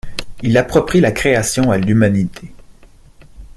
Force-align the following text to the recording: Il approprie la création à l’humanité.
Il 0.41 0.57
approprie 0.57 0.99
la 0.99 1.11
création 1.11 1.69
à 1.69 1.77
l’humanité. 1.77 2.51